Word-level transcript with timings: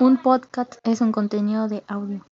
Un 0.00 0.16
podcast 0.16 0.74
es 0.82 1.00
un 1.00 1.12
contenido 1.12 1.68
de 1.68 1.84
audio. 1.86 2.26